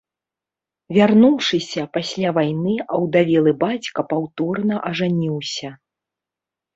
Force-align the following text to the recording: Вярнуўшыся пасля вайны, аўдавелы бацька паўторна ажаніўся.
Вярнуўшыся 0.95 1.81
пасля 1.97 2.29
вайны, 2.37 2.73
аўдавелы 2.97 3.53
бацька 3.65 3.99
паўторна 4.15 4.75
ажаніўся. 4.89 5.69